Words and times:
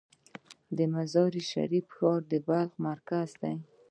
د 0.77 0.79
مزار 0.93 1.33
شریف 1.51 1.85
ښار 1.95 2.21
د 2.31 2.33
بلخ 2.47 2.71
مرکز 2.87 3.29
دی 3.41 3.55